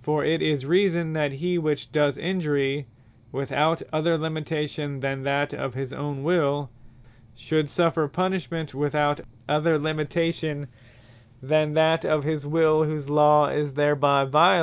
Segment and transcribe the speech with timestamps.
[0.00, 2.86] For it is reason, that he which does Injury,
[3.30, 6.70] without other limitation than that of his own Will,
[7.34, 9.20] should suffer punishment without
[9.50, 10.66] other limitation,
[11.42, 14.58] than that of his Will whose Law is thereby violated.